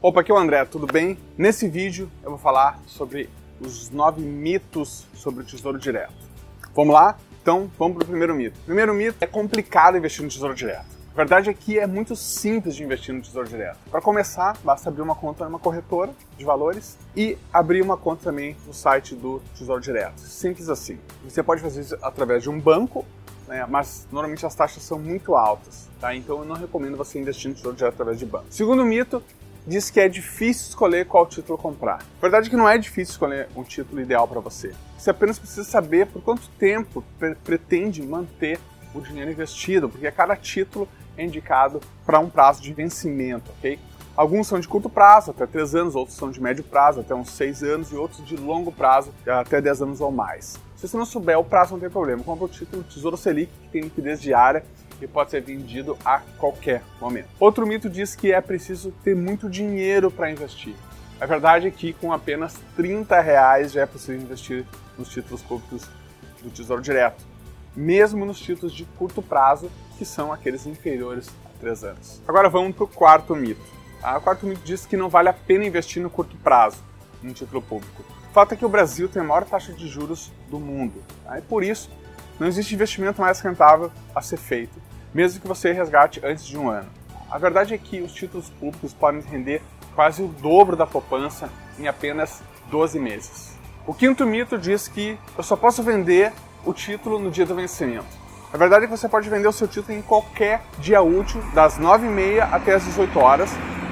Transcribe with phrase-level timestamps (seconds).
[0.00, 1.18] Opa, aqui é o André, tudo bem?
[1.36, 3.28] Nesse vídeo eu vou falar sobre
[3.60, 6.14] os nove mitos sobre o Tesouro Direto.
[6.72, 7.18] Vamos lá?
[7.42, 8.56] Então, vamos para o primeiro mito.
[8.64, 10.86] Primeiro mito é complicado investir no Tesouro Direto.
[11.12, 13.76] A verdade é que é muito simples de investir no Tesouro Direto.
[13.90, 18.56] Para começar, basta abrir uma conta numa corretora de valores e abrir uma conta também
[18.68, 20.20] no site do Tesouro Direto.
[20.20, 21.00] Simples assim.
[21.24, 23.04] Você pode fazer isso através de um banco
[23.48, 26.14] né, mas normalmente as taxas são muito altas, tá?
[26.14, 28.44] Então eu não recomendo você investir no Tesouro Direto através de banco.
[28.50, 29.22] Segundo mito,
[29.68, 31.98] diz que é difícil escolher qual título comprar.
[31.98, 34.74] A verdade é que não é difícil escolher um título ideal para você.
[34.96, 38.58] Você apenas precisa saber por quanto tempo pre pretende manter
[38.94, 43.78] o dinheiro investido, porque cada título é indicado para um prazo de vencimento, ok?
[44.16, 47.30] Alguns são de curto prazo, até 3 anos, outros são de médio prazo, até uns
[47.30, 50.58] 6 anos, e outros de longo prazo, até 10 anos ou mais.
[50.78, 52.22] Se você não souber o prazo, não tem problema.
[52.22, 54.64] Compra o título Tesouro Selic, que tem liquidez diária
[55.02, 57.26] e pode ser vendido a qualquer momento.
[57.40, 60.76] Outro mito diz que é preciso ter muito dinheiro para investir.
[61.20, 64.64] A verdade é que com apenas 30 reais já é possível investir
[64.96, 65.82] nos títulos públicos
[66.44, 67.24] do Tesouro Direto,
[67.74, 69.68] mesmo nos títulos de curto prazo,
[69.98, 72.22] que são aqueles inferiores a 3 anos.
[72.28, 73.60] Agora vamos para o quarto mito.
[74.00, 76.84] Ah, o quarto mito diz que não vale a pena investir no curto prazo
[77.20, 78.17] em título público.
[78.38, 81.36] Fato é que o Brasil tem a maior taxa de juros do mundo, tá?
[81.40, 81.90] e por isso
[82.38, 84.80] não existe investimento mais rentável a ser feito
[85.12, 86.88] mesmo que você resgate antes de um ano.
[87.28, 89.60] A verdade é que os títulos públicos podem render
[89.92, 91.50] quase o dobro da poupança
[91.80, 93.58] em apenas 12 meses.
[93.84, 96.32] O quinto mito diz que eu só posso vender
[96.64, 98.06] o título no dia do vencimento.
[98.52, 101.76] A verdade é que você pode vender o seu título em qualquer dia útil, das
[101.76, 103.50] 9h30 até as 18 horas,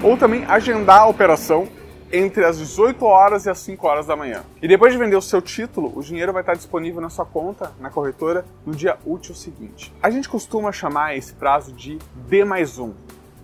[0.00, 1.66] ou também agendar a operação
[2.12, 4.42] entre as 18 horas e as 5 horas da manhã.
[4.62, 7.72] E depois de vender o seu título, o dinheiro vai estar disponível na sua conta,
[7.78, 9.92] na corretora, no dia útil seguinte.
[10.02, 12.92] A gente costuma chamar esse prazo de D mais 1.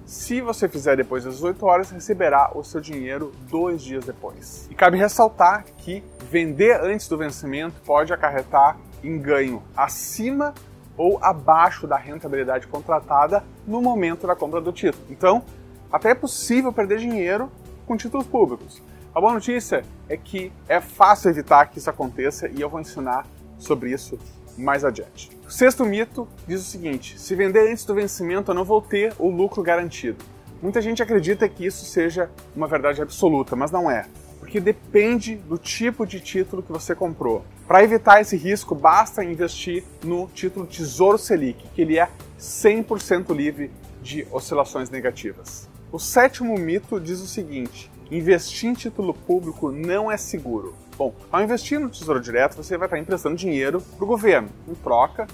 [0.06, 4.68] Se você fizer depois das 18 horas, receberá o seu dinheiro dois dias depois.
[4.70, 10.54] E cabe ressaltar que vender antes do vencimento pode acarretar em ganho acima
[10.96, 15.04] ou abaixo da rentabilidade contratada no momento da compra do título.
[15.10, 15.42] Então,
[15.90, 17.50] até é possível perder dinheiro
[17.86, 18.82] com títulos públicos.
[19.14, 23.26] A boa notícia é que é fácil evitar que isso aconteça e eu vou ensinar
[23.58, 24.18] sobre isso
[24.56, 25.30] mais adiante.
[25.46, 29.14] O sexto mito diz o seguinte: se vender antes do vencimento, eu não vou ter
[29.18, 30.24] o lucro garantido.
[30.62, 34.06] Muita gente acredita que isso seja uma verdade absoluta, mas não é,
[34.38, 37.44] porque depende do tipo de título que você comprou.
[37.66, 42.08] Para evitar esse risco, basta investir no título Tesouro Selic, que ele é
[42.38, 43.70] 100% livre
[44.02, 45.68] de oscilações negativas.
[45.94, 50.74] O sétimo mito diz o seguinte: investir em título público não é seguro.
[50.98, 54.74] Bom, ao investir no Tesouro Direto, você vai estar emprestando dinheiro para o governo, em
[54.74, 55.28] troca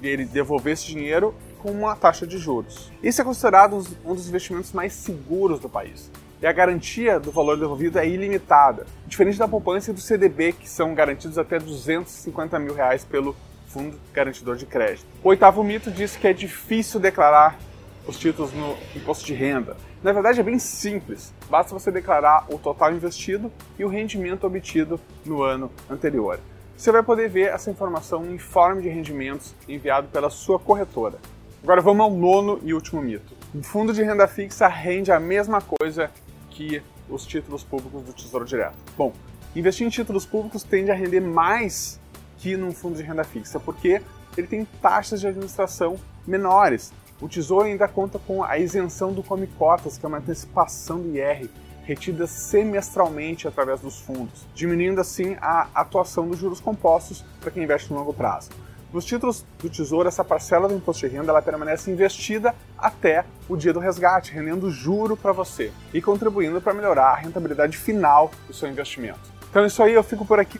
[0.00, 2.92] ele devolver esse dinheiro com uma taxa de juros.
[3.02, 6.08] Isso é considerado um dos investimentos mais seguros do país.
[6.40, 10.70] E a garantia do valor devolvido é ilimitada, diferente da poupança e do CDB, que
[10.70, 13.34] são garantidos até 250 mil reais pelo
[13.66, 15.06] Fundo Garantidor de Crédito.
[15.24, 17.58] O oitavo mito diz que é difícil declarar
[18.06, 19.76] os títulos no imposto de renda.
[20.02, 25.00] Na verdade é bem simples, basta você declarar o total investido e o rendimento obtido
[25.24, 26.38] no ano anterior.
[26.76, 31.18] Você vai poder ver essa informação no informe de rendimentos enviado pela sua corretora.
[31.62, 33.32] Agora vamos ao nono e último mito.
[33.54, 36.10] O fundo de renda fixa rende a mesma coisa
[36.50, 38.76] que os títulos públicos do Tesouro Direto.
[38.96, 39.12] Bom,
[39.54, 42.00] investir em títulos públicos tende a render mais
[42.38, 44.02] que num fundo de renda fixa, porque
[44.36, 46.92] ele tem taxas de administração menores.
[47.20, 51.16] O Tesouro ainda conta com a isenção do Come Cotas, que é uma antecipação do
[51.16, 51.48] IR,
[51.84, 57.92] retida semestralmente através dos fundos, diminuindo assim a atuação dos juros compostos para quem investe
[57.92, 58.50] no longo prazo.
[58.92, 63.56] Nos títulos do Tesouro, essa parcela do imposto de renda ela permanece investida até o
[63.56, 68.54] dia do resgate, rendendo juro para você e contribuindo para melhorar a rentabilidade final do
[68.54, 69.34] seu investimento.
[69.50, 70.52] Então é isso aí, eu fico por aqui.